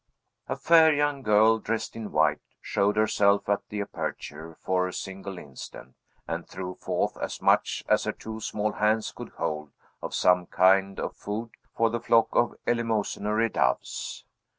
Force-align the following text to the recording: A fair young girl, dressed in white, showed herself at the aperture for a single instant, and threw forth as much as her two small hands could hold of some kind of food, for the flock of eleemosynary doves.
A 0.49 0.55
fair 0.55 0.91
young 0.91 1.21
girl, 1.21 1.59
dressed 1.59 1.95
in 1.95 2.11
white, 2.11 2.41
showed 2.59 2.97
herself 2.97 3.47
at 3.47 3.61
the 3.69 3.81
aperture 3.81 4.55
for 4.59 4.87
a 4.87 4.93
single 4.93 5.37
instant, 5.37 5.93
and 6.27 6.47
threw 6.47 6.73
forth 6.73 7.15
as 7.19 7.39
much 7.39 7.83
as 7.87 8.05
her 8.05 8.11
two 8.11 8.39
small 8.39 8.71
hands 8.71 9.11
could 9.11 9.29
hold 9.37 9.69
of 10.01 10.15
some 10.15 10.47
kind 10.47 10.99
of 10.99 11.15
food, 11.15 11.51
for 11.75 11.91
the 11.91 11.99
flock 11.99 12.29
of 12.35 12.55
eleemosynary 12.65 13.53
doves. 13.53 14.25